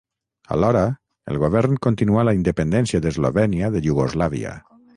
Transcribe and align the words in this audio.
Alhora, 0.53 0.79
el 1.33 1.37
govern 1.43 1.77
continuà 1.87 2.25
la 2.29 2.35
independència 2.39 3.03
d'Eslovènia 3.05 3.73
de 3.77 3.83
Iugoslàvia. 3.91 4.57